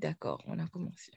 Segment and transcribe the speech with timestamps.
[0.00, 1.12] D'accord, on a commencé.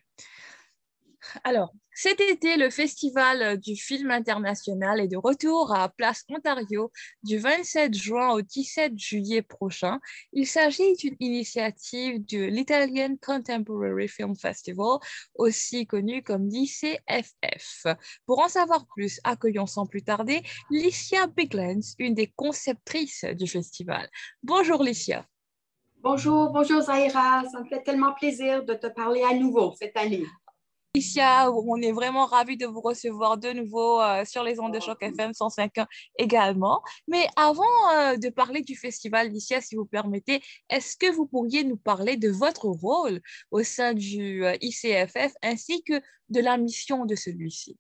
[1.46, 6.92] Alors, cet été, le Festival du film international est de retour à Place Ontario
[7.24, 10.02] du 27 juin au 17 juillet prochain.
[10.34, 14.98] Il s'agit d'une initiative de l'Italian Contemporary Film Festival,
[15.36, 17.86] aussi connu comme l'ICFF.
[18.26, 20.42] Pour en savoir plus, accueillons sans plus tarder
[20.72, 24.10] Licia Biglands, une des conceptrices du festival.
[24.44, 25.26] Bonjour Licia.
[26.04, 27.46] Bonjour, bonjour Zaira.
[27.50, 30.26] Ça me fait tellement plaisir de te parler à nouveau cette année.
[30.94, 34.82] Alicia, on est vraiment ravis de vous recevoir de nouveau euh, sur les ondes de
[34.82, 35.86] Choc FM 105.1
[36.18, 36.82] également.
[37.08, 37.64] Mais avant
[37.96, 42.18] euh, de parler du festival, Alicia, si vous permettez, est-ce que vous pourriez nous parler
[42.18, 47.78] de votre rôle au sein du euh, ICFF ainsi que de la mission de celui-ci?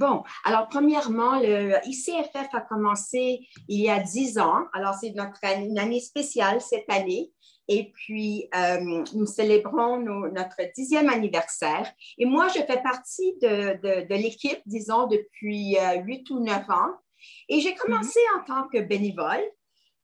[0.00, 4.64] Bon, alors premièrement, le ICFF a commencé il y a dix ans.
[4.72, 7.30] Alors, c'est notre une année spéciale cette année.
[7.68, 8.80] Et puis, euh,
[9.12, 11.86] nous célébrons notre dixième anniversaire.
[12.16, 16.94] Et moi, je fais partie de, l'équipe, disons, depuis euh, huit ou neuf ans.
[17.50, 19.44] Et j'ai commencé en tant que bénévole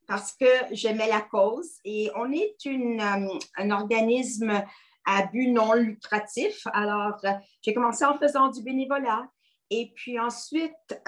[0.06, 1.70] parce que j'aimais la cause.
[1.86, 4.62] Et on est une, euh, un organisme
[5.06, 6.66] à but non lucratif.
[6.74, 7.16] Alors,
[7.62, 9.26] j'ai commencé en faisant du bénévolat.
[9.70, 11.00] Et puis ensuite,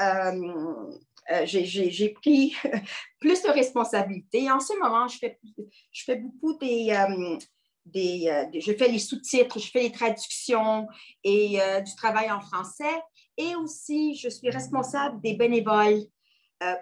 [1.31, 2.55] euh, j'ai pris
[3.20, 4.50] plus de responsabilités.
[4.50, 9.70] En ce moment, je fais, beaucoup des, euh, euh, des, Je fais les sous-titres, je
[9.70, 10.89] fais les traductions
[11.25, 13.03] et du travail en français.
[13.37, 16.03] Et aussi, je suis responsable des bénévoles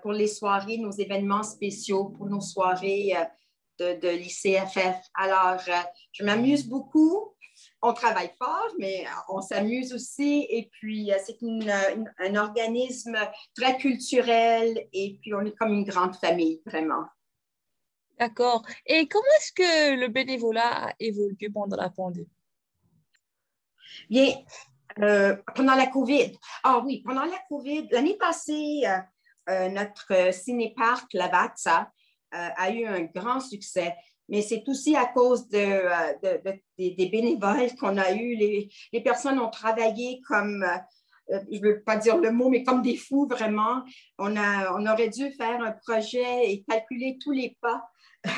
[0.01, 3.13] pour les soirées, nos événements spéciaux, pour nos soirées
[3.79, 4.97] de, de l'ICFF.
[5.15, 5.59] Alors,
[6.13, 7.36] je m'amuse beaucoup
[7.83, 10.47] on travaille fort, mais on s'amuse aussi.
[10.49, 11.39] Et puis, euh, c'est
[12.19, 13.17] un organisme
[13.55, 17.05] très culturel et puis on est comme une grande famille, vraiment.
[18.19, 18.65] D'accord.
[18.87, 22.29] Et comment est-ce que le bénévolat a évolué pendant la pandémie?
[24.09, 24.35] Bien,
[25.01, 26.33] euh, pendant la COVID.
[26.65, 28.85] Ah oui, pendant la COVID, l'année passée,
[29.49, 31.91] euh, notre cinéparc Lavazza
[32.33, 33.95] a eu un grand succès
[34.29, 36.13] mais c'est aussi à cause euh,
[36.79, 38.37] des bénévoles qu'on a eu.
[38.37, 40.65] Les, personnes ont travaillé comme,
[41.31, 43.83] euh, je ne veux pas dire le mot, mais comme des fous vraiment.
[44.19, 47.85] On, a, on aurait dû faire un projet et calculer tous les pas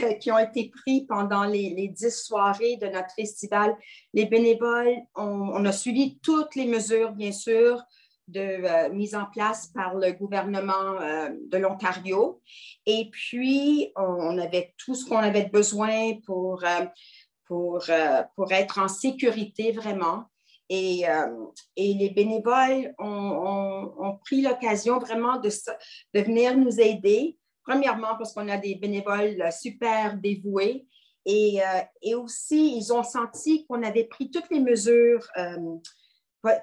[0.02, 3.74] euh, qui ont été pris pendant les, dix soirées de notre festival.
[4.12, 7.82] Les bénévoles, on a suivi toutes les mesures, bien sûr,
[8.28, 12.40] de euh, mise en place par le gouvernement euh, de l'Ontario.
[12.86, 16.86] Et puis, on, avait tout ce qu'on avait besoin pour, euh,
[17.46, 17.84] pour,
[18.36, 20.24] pour être en sécurité vraiment.
[20.70, 21.04] Et,
[21.76, 27.38] et les bénévoles ont, ont, pris l'occasion vraiment de, de venir nous aider.
[27.64, 30.86] Premièrement, parce qu'on a des bénévoles super dévoués.
[31.24, 31.60] Et,
[32.02, 35.26] et aussi, ils ont senti qu'on avait pris toutes les mesures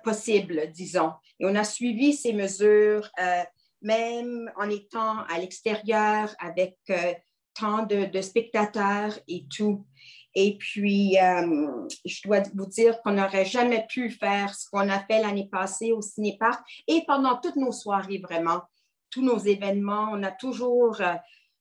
[0.03, 1.11] possible, disons.
[1.39, 3.43] Et on a suivi ces mesures, euh,
[3.81, 7.13] même en étant à l'extérieur avec euh,
[7.53, 9.85] tant de, spectateurs et tout.
[10.33, 14.99] Et puis, euh, je dois vous dire qu'on n'aurait jamais pu faire ce qu'on a
[14.99, 18.61] fait l'année passée au Cinéparc et pendant toutes nos soirées, vraiment,
[19.09, 20.09] tous nos événements.
[20.11, 21.01] On a toujours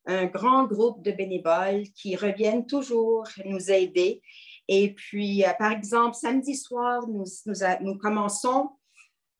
[0.06, 4.22] un grand groupe de bénévoles qui reviennent toujours nous aider.
[4.68, 8.70] Et puis, euh, par exemple, samedi soir, nous, commençons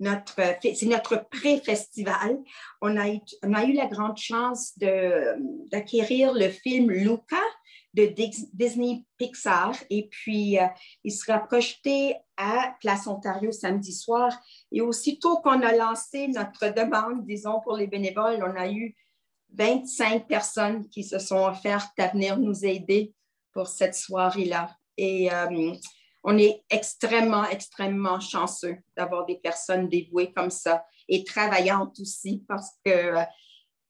[0.01, 2.39] notre, c'est notre pré-festival.
[2.81, 7.43] On a, eu, on a eu la grande chance d'acquérir le film Luca
[7.95, 8.13] de
[8.53, 9.75] Disney Pixar.
[9.89, 10.67] Et puis, euh,
[11.05, 14.37] il sera projeté à Place Ontario samedi soir.
[14.73, 18.97] Et aussitôt qu'on a lancé notre demande, disons, pour les bénévoles, on a eu
[19.55, 23.15] 25 personnes qui se sont offertes à venir nous aider
[23.53, 24.77] pour cette soirée-là.
[24.97, 25.75] Et euh,
[26.23, 32.71] on est extrêmement, extrêmement chanceux d'avoir des personnes dévouées comme ça et travaillantes aussi parce
[32.85, 33.23] que euh,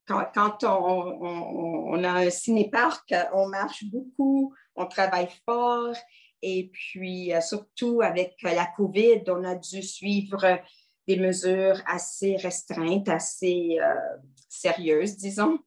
[0.07, 5.97] quand, on, a un cinéparc, on marche beaucoup, on travaille fort
[6.43, 10.61] et puis euh, surtout avec la COVID, on a dû suivre
[11.07, 13.79] des mesures assez restreintes, assez
[14.49, 15.59] sérieuses, disons.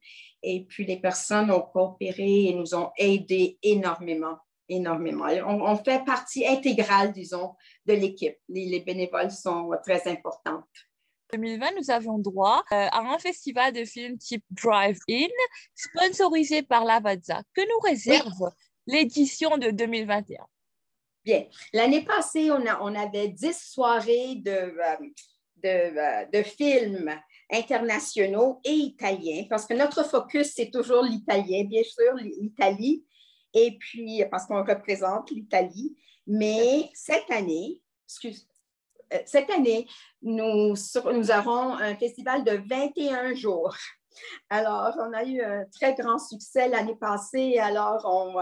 [0.42, 5.26] Et puis les personnes ont coopéré et nous ont aidés énormément énormément.
[5.46, 7.54] On, fait partie intégrale, disons,
[7.86, 8.36] de l'équipe.
[8.48, 10.64] Les, bénévoles sont très importantes.
[11.32, 15.28] En 2020, nous avions droit euh, à un festival de films type Drive-In,
[15.74, 17.42] sponsorisé par Lavazza.
[17.54, 18.50] Que nous réserve
[18.86, 20.38] l'édition de 2021?
[21.24, 21.44] Bien.
[21.74, 24.96] L'année passée, on, a, on, avait dix soirées de, euh,
[25.56, 27.14] de, euh, de, films
[27.50, 33.04] internationaux et italiens, parce que notre focus, c'est toujours l'italien, bien sûr, l'Italie
[33.54, 35.96] et puis parce qu'on représente l'Italie.
[36.26, 38.46] Mais cette année, excuse,
[39.12, 39.86] euh, cette année,
[40.22, 43.74] nous, nous aurons un festival de 21 jours.
[44.50, 47.58] Alors, on a eu un très grand succès l'année passée.
[47.58, 48.34] Alors, on,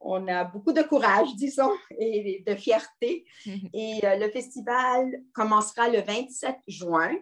[0.00, 3.24] on a beaucoup de courage, disons, et de fierté.
[3.72, 7.14] Et euh, le festival commencera le 27 juin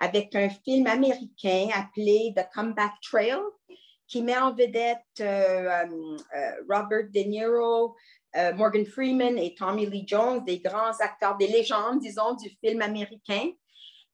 [0.00, 3.38] avec un film américain appelé The Comeback Trail
[4.14, 7.96] qui met en vedette euh, euh, Robert De Niro,
[8.54, 13.48] Morgan Freeman et Tommy Lee Jones, des grands acteurs, des légendes, disons, du film américain.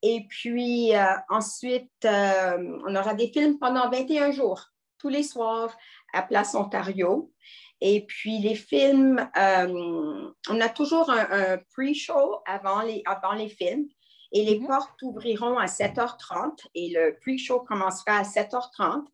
[0.02, 0.92] Et puis
[1.30, 4.62] ensuite, on aura des films pendant 21 jours,
[4.98, 5.74] tous les soirs
[6.12, 7.32] à Place Ontario.
[7.80, 13.86] Et puis les films, euh, on a toujours un, pre-show avant les, avant les films
[14.32, 14.66] et les mhm.
[14.66, 19.04] portes ouvriront à 7h30 et le pre-show commencera à 7h30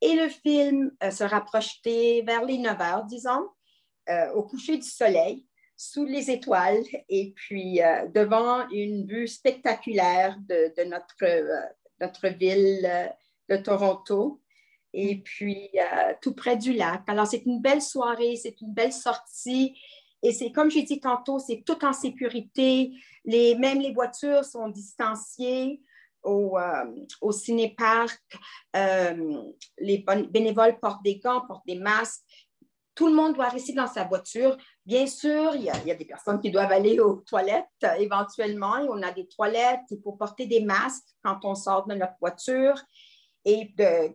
[0.00, 3.48] et le film euh, sera projeté vers les 9h, disons,
[4.08, 5.46] euh, au coucher du soleil,
[5.76, 7.78] sous les étoiles et puis
[8.12, 11.68] devant une vue spectaculaire de, notre,
[12.00, 13.14] notre ville
[13.48, 14.40] de Toronto
[14.92, 17.02] et puis euh, tout près du lac.
[17.06, 19.78] Alors, c'est une belle soirée, c'est une belle sortie.
[20.22, 22.90] Et c'est comme j'ai dit tantôt, c'est tout en sécurité.
[23.24, 25.82] Même les voitures sont distanciées
[26.28, 26.84] au, euh,
[27.20, 28.20] au cinéparc.
[28.76, 29.42] Euh,
[29.78, 32.22] les bénévoles portent des gants, portent des masques.
[32.94, 34.56] Tout le monde doit rester dans sa voiture.
[34.84, 37.66] Bien sûr, il y, a, des personnes qui doivent aller aux toilettes
[37.98, 38.76] éventuellement.
[38.78, 39.82] Et on a des toilettes.
[39.90, 42.74] Il faut porter des masques quand on sort de notre voiture
[43.44, 43.74] et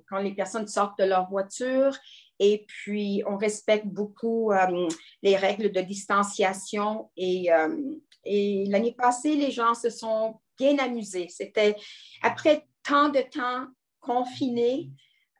[0.10, 1.98] quand les personnes sortent de leur voiture.
[2.39, 4.88] Et puis, on respecte beaucoup euh,
[5.21, 7.10] les règles de distanciation.
[7.18, 7.95] Euh,
[8.25, 11.28] et l'année passée, les gens se sont bien amusés.
[11.30, 11.76] C'était
[12.22, 13.68] après tant de temps
[14.00, 14.90] confiné,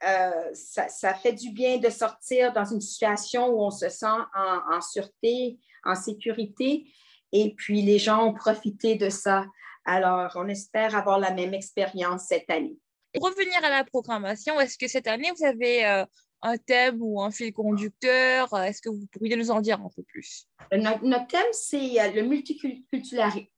[0.06, 4.06] euh, ça, ça, fait du bien de sortir dans une situation où on se sent
[4.06, 6.86] en, en, sûreté, en sécurité.
[7.32, 9.46] Et puis, les gens ont profité de ça.
[9.84, 12.76] Alors, on espère avoir la même expérience cette année.
[13.14, 16.04] Pour revenir à la programmation, est-ce que cette année, vous avez euh,
[16.42, 18.52] un thème ou un fil conducteur?
[18.58, 20.46] Est-ce que vous pourriez nous en dire un peu plus?
[20.72, 23.53] Notre, thème, c'est euh, le multiculturalisme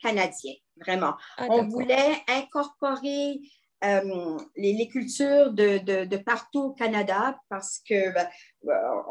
[0.00, 1.14] canadien, vraiment.
[1.36, 3.40] Ah, On voulait incorporer
[3.84, 8.28] euh, les, cultures de, partout au Canada parce que ben,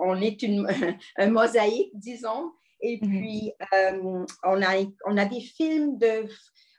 [0.02, 0.68] on est une,
[1.18, 2.52] un mosaïque, disons.
[2.82, 3.20] Et mm-hmm.
[3.20, 3.54] puis,
[4.44, 4.76] on, a,
[5.06, 6.28] on a des films de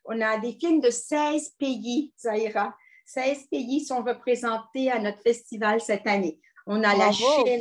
[0.09, 2.75] on a des films de 16 pays, Zahira.
[3.05, 6.41] 16 pays sont représentés à notre festival cette année.
[6.67, 7.61] On a la Chine,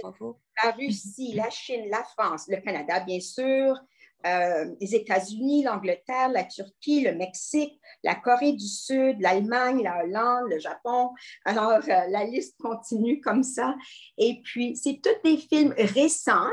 [0.63, 3.78] la Russie, la Chine, la France, le Canada, bien sûr,
[4.25, 10.50] euh, les États-Unis, l'Angleterre, la Turquie, le Mexique, la Corée du Sud, l'Allemagne, la Hollande,
[10.50, 11.12] le Japon.
[11.46, 13.75] Alors, euh, la liste continue comme ça.
[14.18, 16.50] Et puis, c'est tous des films récents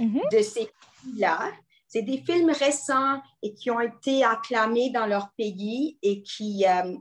[0.00, 0.36] mm-hmm.
[0.36, 0.68] de ces
[1.04, 1.52] pays-là
[1.88, 6.96] c'est des films récents et qui ont été acclamés dans leur pays et qui, euh,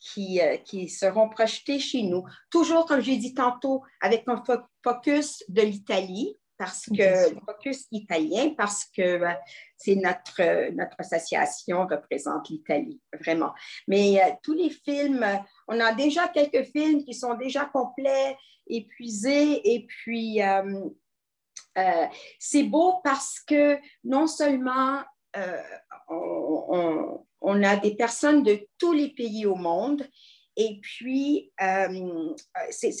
[0.00, 2.24] qui, qui, seront projetés chez nous.
[2.50, 4.42] Toujours, comme j'ai dit tantôt, avec un
[4.82, 9.32] focus de l'Italie, parce que focus italien, parce que euh,
[9.76, 13.52] c'est notre, notre association représente l'Italie, vraiment.
[13.86, 15.26] Mais tous les films,
[15.68, 22.06] on a déjà quelques films qui sont déjà complets, épuisés, et puis euh,
[22.38, 25.02] c'est beau parce que non seulement
[25.36, 25.62] euh,
[26.08, 30.08] on, a des personnes de tous les pays au monde,
[30.56, 32.34] et puis euh,
[32.70, 32.94] c'est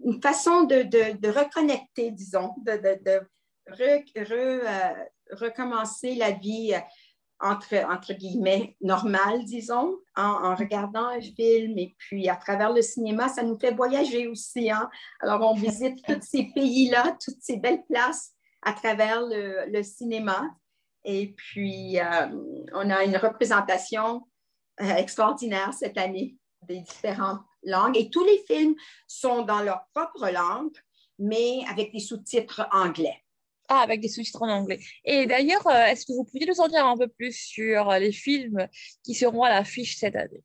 [0.00, 3.20] une façon de, reconnecter, disons, de,
[5.32, 6.74] recommencer la vie
[7.40, 11.76] entre, entre guillemets, normal, disons, en, regardant un film.
[11.78, 14.70] Et puis, à travers le cinéma, ça nous fait voyager aussi.
[14.70, 14.88] Hein?
[15.20, 18.32] Alors, on visite tous ces pays-là, toutes ces belles places
[18.62, 20.48] à travers le, cinéma.
[21.04, 22.28] Et puis, euh,
[22.72, 24.26] on a une représentation
[24.80, 26.36] euh, extraordinaire cette année
[26.66, 27.96] des différentes langues.
[27.96, 28.74] Et tous les films
[29.06, 30.76] sont dans leur propre langue,
[31.18, 33.20] mais avec des sous-titres anglais.
[33.68, 34.80] Ah, avec des sous-titres en anglais.
[35.04, 37.98] Et d'ailleurs, euh, est-ce que vous pourriez nous en dire un peu plus sur euh,
[37.98, 38.68] les films
[39.02, 40.42] qui seront à l'affiche cette année?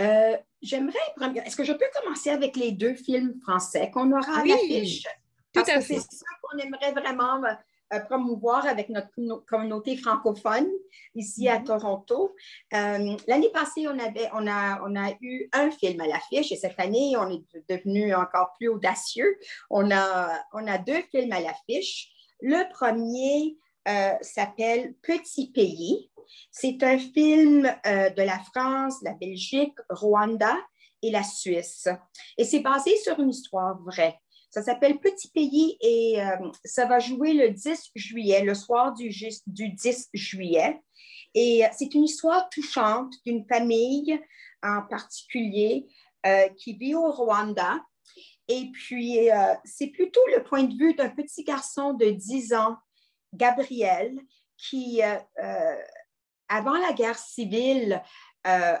[0.00, 0.98] Euh, j'aimerais,
[1.44, 5.04] est-ce que je peux commencer avec les deux films français qu'on aura à l'affiche?
[5.52, 6.00] Tout à fait.
[6.00, 7.52] C'est ça qu'on aimerait vraiment euh,
[8.08, 9.08] promouvoir avec notre
[9.46, 10.68] communauté francophone
[11.14, 11.64] ici à mhm.
[11.64, 12.34] Toronto.
[12.72, 16.56] Euh, l'année passée, on, avait, on, a, on a eu un film à l'affiche et
[16.56, 19.38] cette année, on est devenu encore plus audacieux.
[19.70, 22.10] On a, on a deux films à l'affiche.
[22.40, 23.56] Le premier
[23.88, 26.10] euh, s'appelle Petit pays.
[26.50, 30.56] C'est un film de la France, la Belgique, Rwanda
[31.02, 31.86] et la Suisse.
[32.38, 34.18] Et c'est basé sur une histoire vraie.
[34.54, 36.18] Ça s'appelle Petit Pays et
[36.64, 39.10] ça va jouer le 10 juillet, le soir du,
[39.48, 40.80] du 10 juillet.
[41.34, 44.16] Et c'est une histoire touchante d'une famille
[44.62, 45.88] en particulier
[46.56, 47.84] qui vit au Rwanda.
[48.46, 49.28] Et puis,
[49.64, 52.76] c'est plutôt le point de vue d'un petit garçon de 10 ans,
[53.32, 54.16] Gabriel,
[54.56, 55.00] qui,
[56.48, 58.00] avant la guerre civile,
[58.46, 58.76] euh,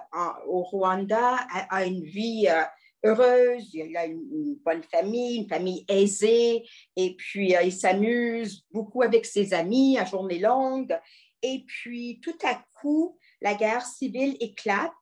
[0.46, 1.38] au Rwanda
[1.70, 2.62] a, une vie euh,
[3.04, 6.64] heureuse, il a une, bonne famille, une famille aisée,
[6.96, 10.98] et puis euh, il s'amuse beaucoup avec ses amis à journée longue.
[11.42, 14.92] Et puis tout à coup, la guerre civile éclate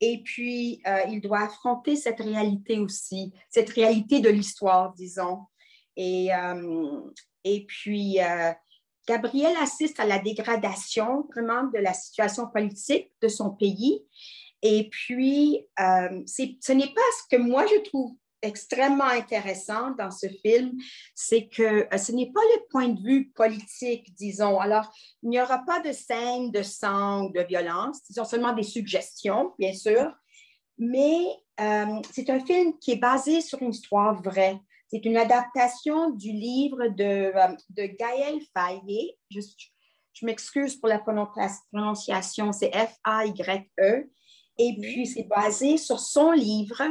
[0.00, 5.38] et puis il doit affronter cette réalité aussi, cette réalité de l'histoire, disons.
[5.96, 6.30] Et,
[7.44, 8.18] et puis,
[9.06, 14.02] Gabriel assiste à la dégradation vraiment de la situation politique de son pays.
[14.64, 20.26] Et puis, euh, ce n'est pas ce que moi je trouve extrêmement intéressant dans ce
[20.26, 20.72] film,
[21.14, 24.58] c'est que euh, ce n'est pas le point de vue politique, disons.
[24.58, 24.90] Alors,
[25.22, 29.72] il n'y aura pas de scène de sang de violence, disons seulement des suggestions, bien
[29.72, 30.12] sûr,
[30.78, 31.24] mais
[31.60, 34.58] euh, c'est un film qui est basé sur une histoire vraie.
[34.88, 37.32] C'est une adaptation du livre de,
[37.70, 39.16] de Gaël Fayet.
[39.30, 44.10] Je, m'excuse pour la prononciation, c'est F-A-Y-E.
[44.58, 46.82] Et puis, c'est basé sur son livre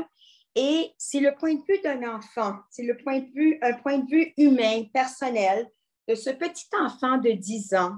[0.56, 2.58] et c'est le point de vue d'un enfant.
[2.70, 5.68] C'est le point de vue, un point de vue humain, personnel
[6.08, 7.96] de ce petit enfant de 10 ans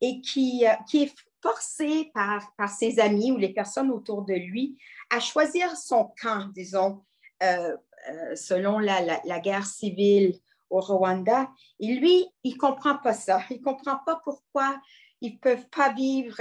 [0.00, 4.34] et qui, euh, qui est forcé par, par ses amis ou les personnes autour de
[4.34, 4.76] lui
[5.10, 7.04] à choisir son camp, disons,
[7.42, 7.76] euh,
[8.10, 10.34] euh, selon la, guerre civile
[10.70, 11.50] au Rwanda.
[11.80, 13.40] Et lui, il ne comprend pas ça.
[13.50, 14.80] Il ne comprend pas pourquoi
[15.20, 16.36] ils ne peuvent pas vivre,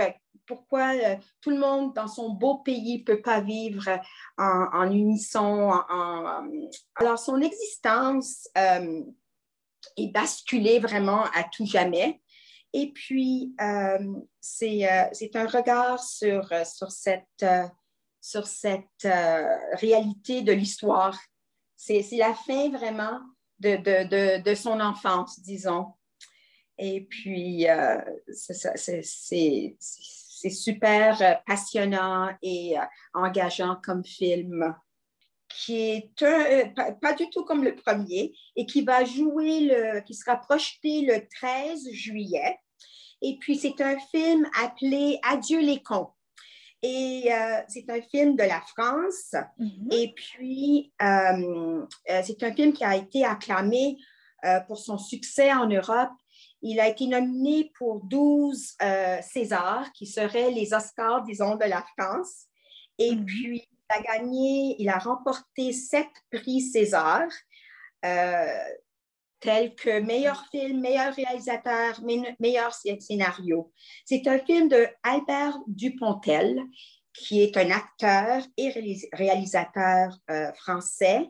[0.47, 3.83] pourquoi euh, tout le monde dans son beau pays ne peut pas vivre
[4.37, 5.71] en, unisson.
[6.95, 9.03] Alors, son existence euh,
[9.97, 12.21] est basculée vraiment à tout jamais.
[12.73, 13.55] Et puis,
[14.41, 16.51] c'est un regard sur,
[16.89, 17.47] cette,
[19.79, 21.17] réalité de l'histoire
[21.77, 23.19] c'est la fin vraiment
[23.59, 25.93] de, son enfance, disons.
[26.77, 27.99] Et puis, euh,
[28.29, 29.77] c'est
[30.49, 32.81] super passionnant et euh,
[33.13, 34.75] engageant comme film,
[35.49, 36.65] qui est euh,
[37.01, 41.27] pas, du tout comme le premier et qui va jouer, le, qui sera projeté le
[41.27, 42.59] 13 juillet.
[43.21, 46.09] Et puis, c'est un film appelé Adieu les cons.
[46.83, 49.33] Et euh, c'est un film de la France.
[49.59, 49.93] Mm-hmm.
[49.93, 53.97] Et puis, euh, euh, c'est un film qui a été acclamé
[54.67, 56.11] pour son succès en Europe.
[56.61, 58.77] Il a été nominé pour 12
[59.21, 62.45] Césars, qui seraient les Oscars, disons, de la France.
[62.97, 63.25] Et mm-hmm.
[63.25, 67.27] puis, il a gagné, il a remporté sept prix César
[69.39, 72.01] tels que meilleur film, meilleur réalisateur,
[72.39, 73.71] meilleur scénario.
[74.05, 76.59] C'est un film de Albert Dupontel,
[77.13, 78.69] qui est un acteur et
[79.13, 81.29] réalisateur euh, français.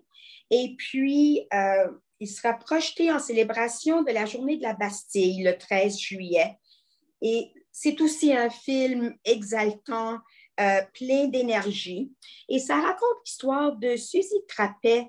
[0.50, 1.88] Et puis, euh,
[2.20, 6.58] il sera projeté en célébration de la journée de la Bastille le 13 juillet.
[7.22, 10.20] Et c'est aussi un film exaltant,
[10.60, 12.12] euh, plein d'énergie.
[12.50, 15.08] Et ça raconte l'histoire de Suzy Trappet,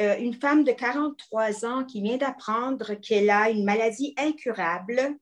[0.00, 5.18] euh, une femme de 43 ans qui vient d'apprendre qu'elle a une maladie incurable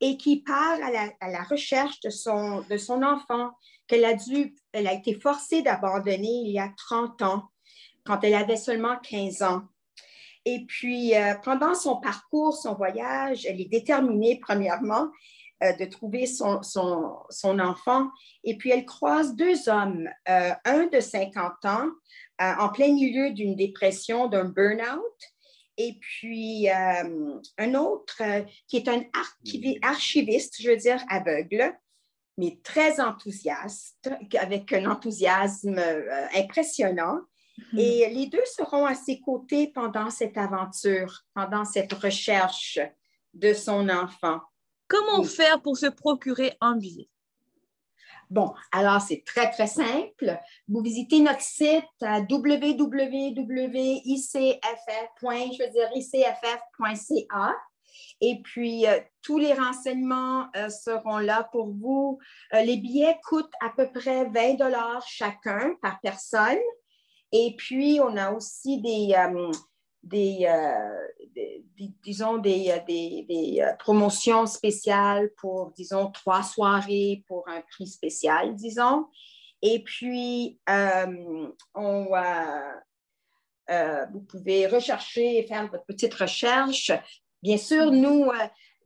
[0.00, 0.78] et qui part
[1.20, 3.52] à la, recherche de son, de son enfant
[3.86, 4.16] qu'elle a
[4.74, 7.44] a été forcée d'abandonner il y a 30 ans,
[8.04, 9.62] quand elle avait seulement 15 ans.
[10.46, 15.08] Et puis, euh, pendant son parcours, son voyage, elle est déterminée, premièrement,
[15.62, 18.08] euh, de trouver son, son, son, enfant.
[18.44, 21.88] Et puis, elle croise deux hommes, un de 50 ans
[22.40, 25.02] euh, en plein milieu d'une dépression, d'un burn-out.
[25.78, 29.02] Et puis, euh, un autre euh, qui est un
[29.82, 31.74] archiviste, je veux dire, aveugle,
[32.36, 35.80] mais très enthousiaste, avec un enthousiasme
[36.34, 37.20] impressionnant.
[37.58, 37.78] Mm-hmm.
[37.78, 42.78] Et les deux seront à ses côtés pendant cette aventure, pendant cette recherche
[43.34, 44.40] de son enfant.
[44.88, 47.08] Comment faire pour se procurer un billet?
[48.28, 50.38] Bon, alors c'est très, très simple.
[50.68, 52.76] Vous visitez notre site à www.icff.ca
[58.20, 62.18] et puis euh, tous les renseignements euh, seront là pour vous.
[62.54, 66.58] Euh, les billets coûtent à peu près 20 dollars chacun par personne.
[67.32, 69.52] Et puis, on a aussi des, euh,
[70.02, 71.64] des,
[72.02, 78.54] disons, des, euh, des, euh, promotions spéciales pour, disons, trois soirées pour un prix spécial,
[78.54, 79.06] disons.
[79.62, 80.60] Et puis,
[81.74, 82.08] on,
[84.12, 86.92] vous pouvez rechercher faire votre petite recherche.
[87.42, 88.30] Bien sûr, nous,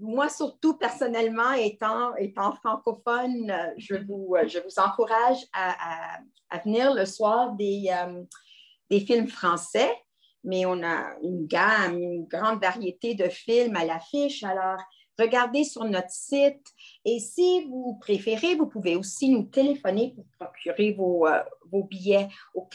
[0.00, 6.19] moi surtout personnellement, étant, étant francophone, je vous, je vous encourage à,
[6.50, 7.90] à, venir le soir des,
[8.90, 9.90] des films français,
[10.45, 14.42] mais on a une gamme, une grande variété de films à l'affiche.
[14.42, 14.80] Alors,
[15.19, 16.66] regardez sur notre site.
[17.04, 22.28] Et si vous préférez, vous pouvez aussi nous téléphoner pour procurer vos, euh, vos billets
[22.54, 22.66] au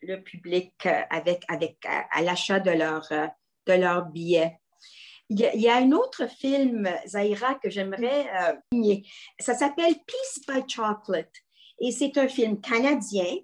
[0.01, 0.73] le public
[1.09, 3.07] avec, avec, à, l'achat de leur,
[3.67, 4.59] de leur billets.
[5.29, 8.27] Il y, a, un autre film, Zaira, que j'aimerais
[8.73, 8.95] euh,
[9.39, 11.31] Ça s'appelle Peace by Chocolate.
[11.79, 13.37] Et c'est un film canadien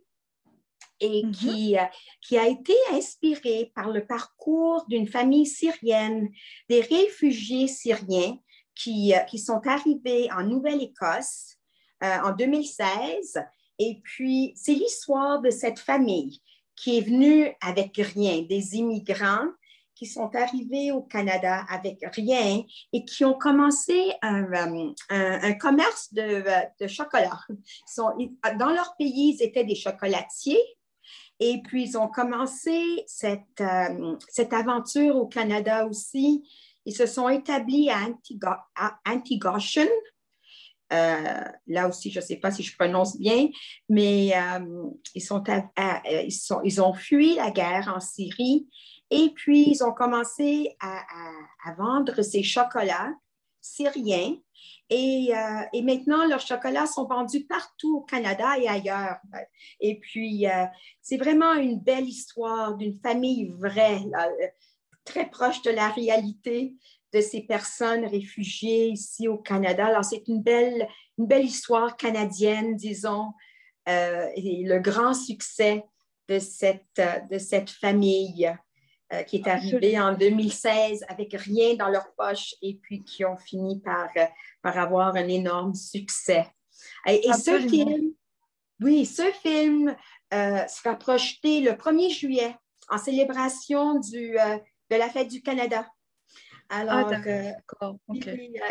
[0.99, 1.31] et mm-hmm.
[1.31, 1.83] qui, euh,
[2.21, 6.29] qui a été inspiré par le parcours d'une famille syrienne,
[6.69, 8.37] des réfugiés syriens
[8.81, 11.55] qui, euh, qui sont arrivés en Nouvelle-Écosse
[12.01, 13.43] en 2016.
[13.77, 16.41] Et puis, c'est l'histoire de cette famille
[16.77, 19.49] qui est venue avec rien, des immigrants
[19.99, 24.45] qui sont arrivés au Canada avec rien et qui ont commencé un,
[25.11, 27.37] euh, commerce de, chocolat.
[27.85, 28.11] sont,
[28.57, 30.63] dans leur pays, ils étaient des chocolatiers.
[31.41, 36.49] Et puis, ils ont commencé cette, euh, cette aventure au Canada aussi.
[36.89, 38.07] Ils se sont établis à,
[39.05, 39.87] Antigoshen.
[40.91, 43.47] Euh, là aussi, je ne sais pas si je prononce bien,
[43.89, 44.33] mais
[45.13, 45.43] ils, sont
[46.63, 48.67] ils, ont fui la guerre en Syrie
[49.11, 51.03] et puis, ils ont commencé à,
[51.77, 53.11] vendre ces chocolats
[53.61, 54.35] syriens.
[54.89, 59.17] Et, euh, maintenant, leurs chocolats sont vendus partout au Canada et ailleurs.
[59.79, 60.65] Et puis, euh,
[61.01, 64.01] c'est vraiment une belle histoire d'une famille vraie,
[65.05, 66.75] très proche de la réalité
[67.13, 69.87] de ces personnes réfugiées ici au Canada.
[69.87, 70.87] Alors, c'est une belle,
[71.17, 73.33] une belle histoire canadienne, disons,
[73.87, 75.83] euh, et le grand succès
[76.27, 78.51] de cette, de cette famille.
[79.11, 83.37] Euh, qui est arrivé en 2016 avec rien dans leur poche et puis qui ont
[83.37, 84.25] fini par, euh,
[84.61, 86.45] par avoir un énorme succès.
[87.07, 88.13] Et, ce film,
[88.79, 89.95] oui, ce film
[90.31, 92.55] euh, sera projeté le 1er juillet
[92.87, 94.37] en célébration du,
[94.89, 95.87] de la fête du Canada.
[96.71, 97.95] Alors, ah,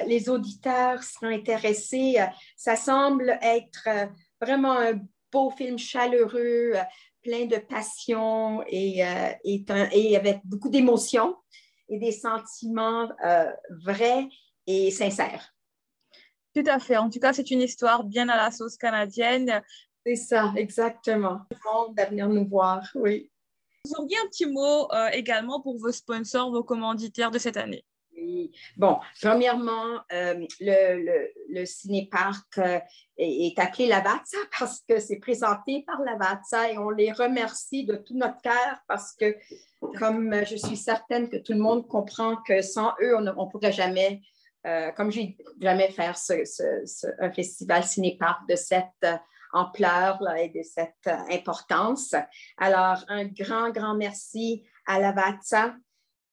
[0.06, 2.16] les, auditeurs seront intéressés.
[2.56, 3.88] Ça semble être
[4.40, 5.00] vraiment un
[5.32, 6.74] beau film chaleureux,
[7.22, 11.36] plein de passion et, euh, et, avec beaucoup d'émotions
[11.88, 13.50] et des sentiments euh,
[13.84, 14.28] vrais
[14.66, 15.54] et sincères.
[16.54, 16.96] Tout à fait.
[16.96, 19.62] En tout cas, c'est une histoire bien à la sauce canadienne.
[20.04, 21.40] C'est ça, exactement.
[21.64, 23.30] monde à venir nous voir, oui.
[23.88, 27.84] Vous auriez un petit mot euh, également pour vos sponsors, vos commanditaires de cette année?
[28.76, 32.80] Bon, premièrement, euh, le, le, cinéparc euh,
[33.16, 38.16] est, appelé Lavazza parce que c'est présenté par Lavazza et on les remercie de tout
[38.16, 39.36] notre cœur parce que,
[39.98, 43.72] comme je suis certaine que tout le monde comprend que sans eux, on ne pourrait
[43.72, 44.20] jamais,
[44.66, 46.16] euh, comme j'ai jamais faire
[47.20, 49.06] un festival cinéparc de cette
[49.52, 52.14] ampleur et de cette importance.
[52.56, 55.74] Alors, un grand, grand merci à Lavazza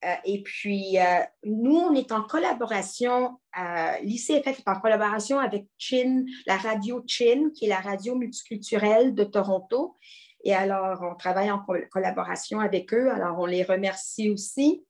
[0.06, 5.68] euh, et puis, euh, nous, on est en collaboration, euh, l'ICFF est en collaboration avec
[5.78, 9.98] Chin, la radio Chin, qui est la radio multiculturelle de Toronto.
[10.44, 13.10] Et alors, on travaille en collaboration avec eux.
[13.10, 14.86] Alors, on les remercie aussi.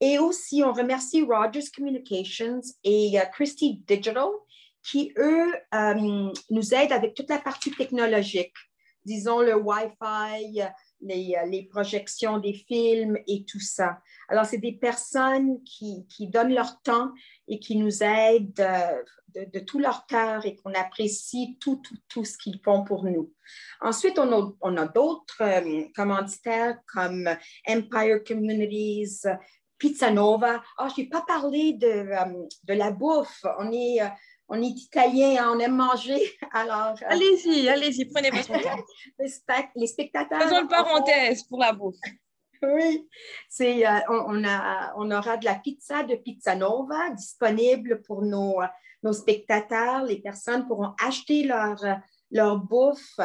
[0.00, 4.28] Et aussi, on remercie Rogers Communications et Christie Digital,
[4.82, 5.52] qui, eux,
[6.50, 8.54] nous aident avec toute la partie technologique,
[9.04, 10.62] disons le Wi-Fi,
[11.00, 14.00] les, les, projections des films et tout ça.
[14.28, 17.12] Alors, c'est des personnes qui, donnent leur temps
[17.46, 19.02] et qui nous aident euh,
[19.34, 23.32] de, tout leur cœur et qu'on apprécie tout, tout, tout ce qu'ils font pour nous.
[23.80, 27.28] Ensuite, on a, on a d'autres euh, commanditaires comme
[27.66, 29.22] Empire Communities,
[29.78, 30.62] Pizza Nova.
[30.78, 33.44] Oh, je n'ai pas parlé de, euh, de, la bouffe.
[33.58, 34.00] On est,
[34.48, 36.20] on est italien, hein, on aime manger.
[36.52, 38.82] Alors, allez-y, allez-y, prenez votre temps.
[39.76, 40.42] les, spectateurs.
[40.42, 41.96] Faisons une parenthèse pour la bouffe.
[42.60, 43.08] Oui,
[43.48, 48.56] c'est, euh, on, a, on aura de la pizza de Pizza Nova disponible pour nos,
[49.04, 50.02] nos spectateurs.
[50.02, 51.76] Les personnes pourront acheter leur,
[52.30, 53.20] leur bouffe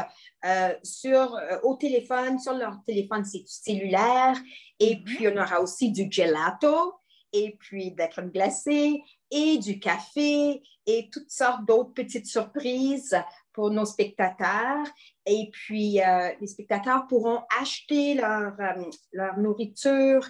[0.45, 4.38] euh, sur, euh, au téléphone, sur leur téléphone cellulaire.
[4.79, 5.03] Et mm-hmm.
[5.03, 6.93] puis, on aura aussi du gelato
[7.31, 9.01] et puis de la crème glacée
[9.33, 13.17] et du café et toutes sortes d'autres petites surprises
[13.51, 14.85] pour nos spectateurs.
[15.25, 20.29] Et puis, euh, les spectateurs pourront acheter leur, euh, leur nourriture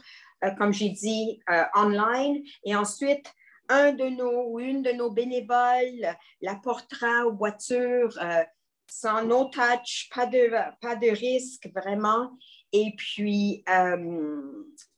[0.58, 1.40] comme j'ai dit,
[1.74, 2.44] online.
[2.66, 3.34] Et ensuite,
[3.70, 8.20] un de nos ou une de nos bénévoles l'apportera aux voitures
[8.90, 12.38] sans no touch, pas de, pas de risque vraiment.
[12.74, 13.64] Et puis,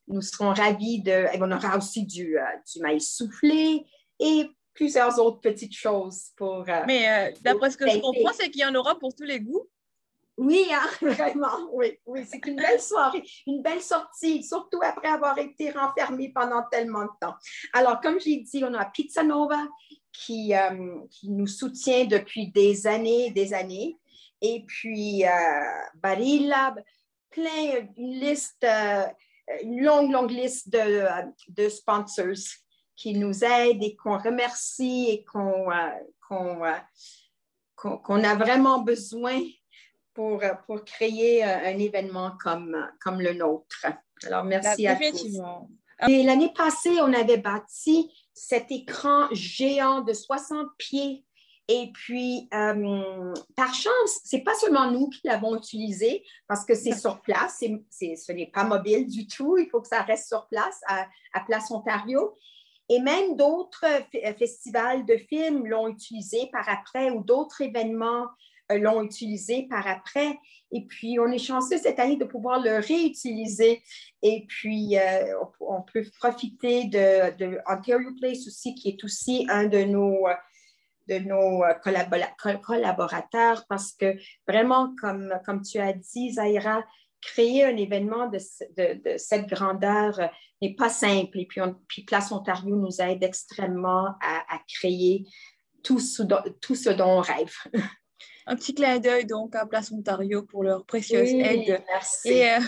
[0.08, 1.28] nous serons ravis de.
[1.40, 2.38] On aura aussi du,
[2.74, 3.86] du maïs soufflé
[4.20, 6.66] et plusieurs autres petites choses pour.
[6.68, 9.24] Euh, Mais euh, d'après ce que je comprends, c'est qu'il y en aura pour tous
[9.24, 9.68] les goûts.
[10.38, 12.26] Oui, hein, vraiment, oui, oui.
[12.30, 17.10] C'est une belle soirée, une belle sortie, surtout après avoir été renfermé pendant tellement de
[17.22, 17.36] temps.
[17.74, 19.66] Alors, comme j'ai dit, on a Pizza Nova
[20.12, 23.98] qui, euh, qui nous soutient depuis des années et des années.
[24.42, 25.24] Et puis,
[25.96, 26.76] Barilla,
[27.32, 28.68] plein, une liste,
[29.64, 31.06] une longue, longue liste de,
[31.48, 32.36] de sponsors
[32.96, 35.90] qui nous aide et qu'on remercie et qu'on euh,
[36.32, 39.42] euh, a vraiment besoin
[40.14, 43.86] pour, pour créer un événement comme, comme le nôtre.
[44.26, 45.40] Alors, merci à tous.
[46.08, 51.26] Et l'année passée, on avait bâti cet écran géant de 60 pieds.
[51.68, 56.76] Et puis, euh, par chance, ce n'est pas seulement nous qui l'avons utilisé parce que
[56.76, 60.48] c'est sur place, ce n'est pas mobile du tout, il faut que ça reste sur
[60.48, 62.36] place à, à Place Ontario.
[62.90, 68.28] Et même d'autres euh, festivals de films l'ont utilisé par après ou d'autres événements
[68.72, 70.38] euh, l'ont utilisé par après.
[70.72, 73.82] Et puis, on est chanceux cette année de pouvoir le réutiliser.
[74.22, 79.84] Et puis, euh, on, peut profiter de, Ontario Place aussi, qui est aussi un de
[79.84, 80.28] nos,
[81.08, 84.16] de nos collaborateurs, parce que
[84.48, 86.84] vraiment, comme, comme tu as dit, Zaira,
[87.26, 88.38] créer un événement de,
[89.18, 90.28] cette grandeur euh,
[90.68, 91.40] n'est pas simple.
[91.40, 95.26] Et puis, Place Ontario nous aide extrêmement à, créer
[95.84, 96.24] tout ce,
[96.62, 97.54] tout ce dont on rêve.
[98.48, 101.84] Un petit clin d'œil donc à Place Ontario pour leur précieuse aide.
[101.88, 102.44] Merci.
[102.44, 102.60] Euh,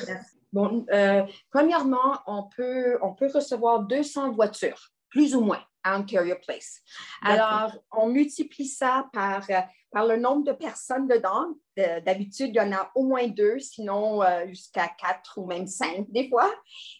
[0.51, 5.61] bon, euh, premièrement, on peut, on peut recevoir 200 voitures, plus ou moins,
[5.95, 6.81] Ontario Place.
[7.21, 9.47] Alors, on multiplie ça par
[9.91, 11.55] par le nombre de personnes dedans.
[11.75, 16.11] D'habitude, il y en a au moins deux, sinon euh, jusqu'à quatre ou même cinq
[16.11, 16.53] des fois.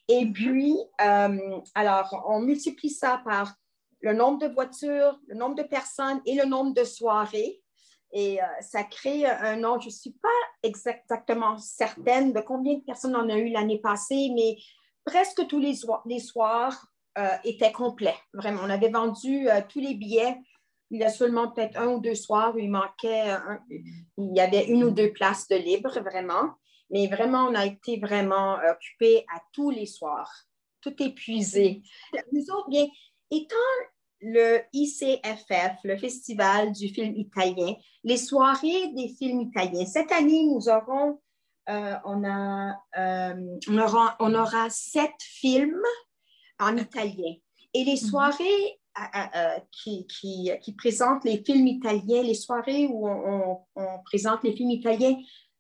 [0.08, 0.34] Et mm-hmm.
[0.34, 3.54] puis, euh, alors, on multiplie ça par
[4.02, 7.62] le nombre de voitures, le nombre de personnes et le nombre de soirées.
[8.13, 10.30] Et euh, ça crée un nombre, je ne suis pas
[10.63, 14.58] exactement certaine de combien de personnes on a eu l'année passée, mais
[15.04, 15.73] presque tous les,
[16.06, 16.88] les soirs
[17.44, 18.18] étaient complets.
[18.34, 20.38] Vraiment, on avait vendu tous les billets
[20.90, 23.36] il y a seulement peut-être un ou deux soirs où il manquait,
[24.18, 26.54] il y avait une ou deux places de libre, vraiment.
[26.90, 30.32] Mais vraiment, on a été vraiment occupés à tous les soirs,
[30.82, 31.82] tout épuisé.
[32.32, 32.88] Nous autres, bien,
[33.32, 33.56] étant
[34.22, 39.86] le ICFF, le Festival du film italien, les soirées des films italiens.
[39.86, 41.20] Cette année, nous aurons,
[41.70, 45.84] euh, on, a, euh, on, aura, on aura sept films
[46.60, 47.36] en italien.
[47.74, 48.10] Et les mhm.
[48.10, 48.80] soirées
[49.72, 53.60] qui, qui, qui, présente les films italiens, les soirées où on,
[54.06, 55.17] présente les films italiens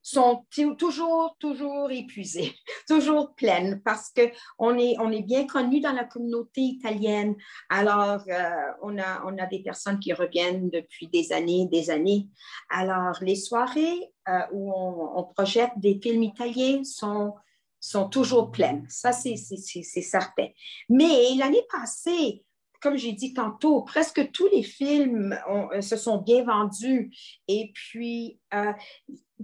[0.07, 0.45] sont
[0.77, 2.55] toujours, toujours épuisées,
[2.87, 7.35] toujours pleines, parce qu'on est, on est bien connu dans la communauté italienne.
[7.69, 12.29] Alors, euh, on, a, on a des personnes qui reviennent depuis des années, des années.
[12.69, 17.33] Alors, les soirées euh, où on, projette des films italiens sont,
[17.79, 18.85] sont toujours pleines.
[18.89, 20.47] Ça, c'est certain.
[20.89, 22.43] Mais l'année passée,
[22.81, 27.11] comme j'ai dit tantôt, presque tous les films euh, se sont bien vendus.
[27.47, 28.73] Et puis, euh,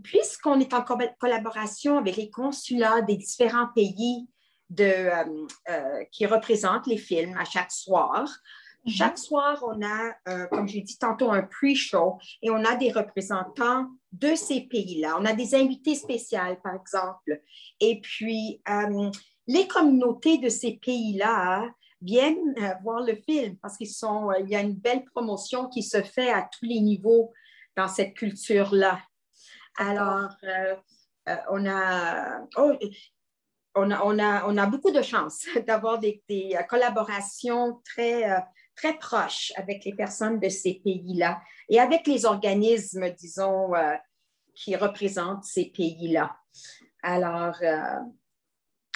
[0.04, 0.84] puisqu'on est en
[1.20, 4.28] collaboration avec les consulats des différents pays
[4.80, 5.26] euh,
[6.12, 8.28] qui représentent les films à chaque soir.
[8.88, 13.88] Chaque soir, on a, comme j'ai dit tantôt, un pre-show et on a des représentants
[14.12, 15.18] de ces pays-là.
[15.20, 17.42] On a des invités spéciaux, par exemple.
[17.80, 18.62] Et puis,
[19.48, 21.70] les communautés de ces pays-là
[22.04, 26.02] viennent euh, voir le film parce qu'il euh, y a une belle promotion qui se
[26.02, 27.32] fait à tous les niveaux
[27.76, 29.00] dans cette culture-là.
[29.78, 30.76] Alors, euh,
[31.50, 32.74] on, a, oh,
[33.76, 36.22] on, a, on, a, on, a, beaucoup de chance d'avoir des,
[36.70, 38.24] collaborations très,
[38.76, 43.72] très proches avec les personnes de ces pays-là et avec les organismes, disons,
[44.56, 46.36] qui représentent ces pays-là.
[47.02, 47.56] Alors,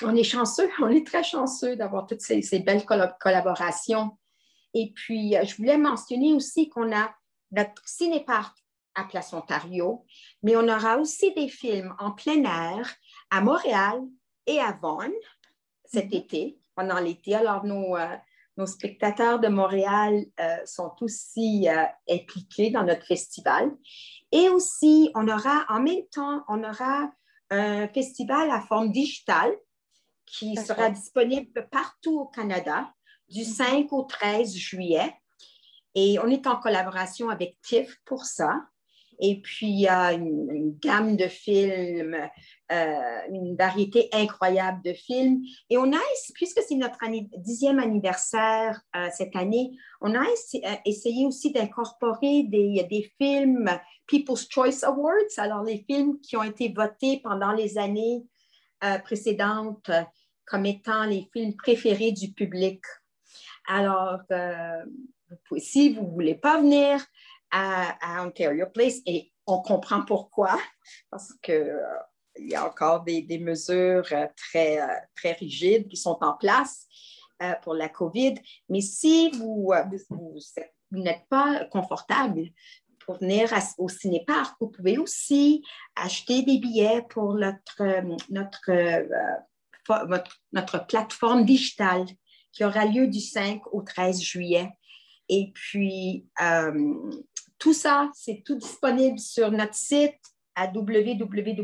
[0.03, 4.17] on est chanceux, on est très chanceux d'avoir toutes ces, belles collaborations.
[4.73, 7.13] Et puis, euh, je voulais mentionner aussi qu'on a
[7.51, 8.55] notre cinépark
[8.95, 10.05] à Place Ontario,
[10.43, 12.95] mais on aura aussi des films en plein air
[13.29, 14.01] à Montréal
[14.45, 15.11] et à Vaughan
[15.85, 16.17] cet mm-hmm.
[16.17, 17.35] été, pendant l'été.
[17.35, 18.15] Alors, nos, euh,
[18.65, 21.67] spectateurs de Montréal euh, sont aussi
[22.09, 23.71] impliqués dans notre festival.
[24.31, 27.11] Et aussi, on aura en même temps, on aura
[27.49, 29.51] un festival à forme digitale
[30.25, 32.93] qui sera disponible partout au Canada
[33.29, 33.87] du 5 mhm.
[33.91, 35.13] au 13 juillet.
[35.95, 38.67] Et on est en collaboration avec TIFF pour ça.
[39.19, 42.15] Et puis, il y a une, gamme de films,
[42.71, 45.41] euh, une variété incroyable de films.
[45.69, 45.99] Et on a,
[46.35, 46.99] puisque c'est notre
[47.37, 53.69] dixième anniversaire euh, cette année, on a euh, essayé aussi d'incorporer des, des, films
[54.05, 58.23] People's Choice Awards, alors les films qui ont été votés pendant les années
[59.03, 59.89] précédentes
[60.45, 62.81] comme étant les films préférés du public.
[63.67, 64.19] Alors,
[65.57, 67.03] si vous ne voulez pas venir,
[67.51, 70.59] à, Ontario Place et on comprend pourquoi,
[71.09, 71.79] parce qu'il euh,
[72.37, 76.85] y a encore des, mesures euh, très, euh, très rigides qui sont en place
[77.61, 78.33] pour la COVID.
[78.67, 79.71] Mais si vous,
[80.09, 80.39] vous,
[80.91, 82.49] n'êtes pas confortable
[83.05, 85.63] pour venir au cinéparc, vous pouvez aussi
[85.95, 88.71] acheter des billets pour notre, notre,
[90.51, 92.07] notre plateforme digitale
[92.51, 94.71] qui aura lieu du 5 au 13 juillet.
[95.29, 96.25] Et puis,
[97.57, 100.19] tout ça, c'est tout disponible sur notre site
[100.55, 101.57] à www.icff.ca.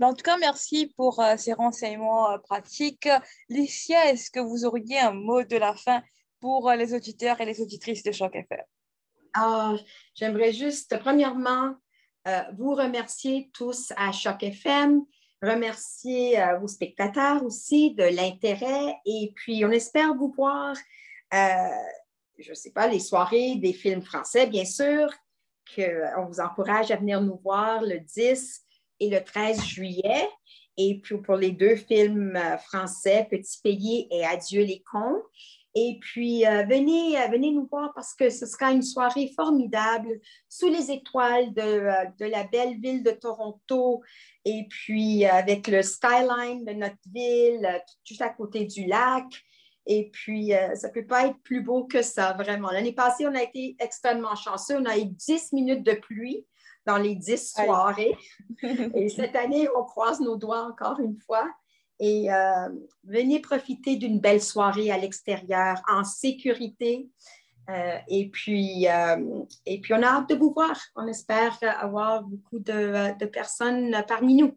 [0.00, 3.08] En tout cas, merci pour euh, ces renseignements euh, pratiques.
[3.48, 6.02] Licia, est-ce que vous auriez un mot de la fin
[6.40, 8.62] pour euh, les auditeurs et les auditrices de Choc FM?
[9.34, 9.74] Ah,
[10.14, 11.74] J'aimerais juste, premièrement,
[12.58, 15.02] vous remercier tous à Choc FM,
[15.42, 20.76] remercier vos spectateurs aussi de l'intérêt et puis on espère vous voir
[21.32, 25.08] je ne sais pas, les soirées des films français, bien sûr,
[25.74, 28.64] qu'on vous encourage à venir nous voir le 10
[29.00, 30.28] et le 13 juillet.
[30.76, 35.22] Et puis pour les deux films euh, français, Petit Pays et Adieu les cons.
[35.74, 40.68] Et puis, euh, venez, venez nous voir parce que ce sera une soirée formidable sous
[40.68, 44.02] les étoiles de, la belle ville de Toronto
[44.44, 47.68] et puis avec le skyline de notre ville,
[48.04, 49.26] juste à côté du lac.
[49.90, 52.70] Et puis, euh, ça ne peut pas être plus beau que ça, vraiment.
[52.70, 54.76] L'année passée, on a été extrêmement chanceux.
[54.76, 56.46] On a eu 10 minutes de pluie
[56.84, 58.14] dans les 10 soirées.
[58.94, 61.48] Et cette année, on croise nos doigts encore une fois.
[62.00, 62.68] Et euh,
[63.04, 67.08] venez profiter d'une belle soirée à l'extérieur en sécurité.
[67.70, 68.86] Euh, et, puis,
[69.66, 70.78] et puis, on a hâte de vous voir.
[70.96, 74.54] On espère avoir beaucoup de, personnes parmi nous.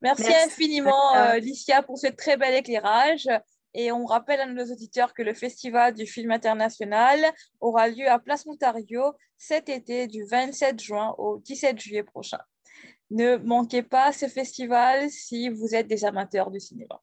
[0.00, 3.28] Merci, infiniment, Licia, pour ce très bel éclairage.
[3.74, 7.20] Et on rappelle à nos auditeurs que le Festival du film international
[7.60, 12.40] aura lieu à Place Ontario cet été du 27 juin au 17 juillet prochain.
[13.10, 17.00] Ne manquez pas ce festival si vous êtes des amateurs de cinéma.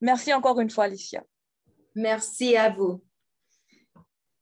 [0.00, 1.22] Merci encore une fois, Alicia.
[1.94, 3.02] Merci à vous.